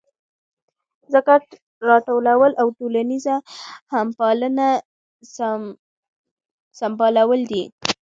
[1.13, 1.43] ذکات
[1.89, 3.35] راټولول او ټولنیزه
[3.93, 4.67] همپالنه
[6.79, 7.63] سمبالول دي.